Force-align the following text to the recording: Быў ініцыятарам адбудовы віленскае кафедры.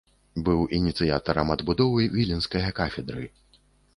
Быў 0.45 0.61
ініцыятарам 0.77 1.51
адбудовы 1.57 2.01
віленскае 2.15 2.63
кафедры. 2.83 3.29